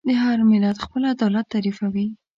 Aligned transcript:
هر 0.23 0.39
ملت 0.51 0.77
خپل 0.85 1.01
عدالت 1.13 1.45
تعریفوي. 1.53 2.05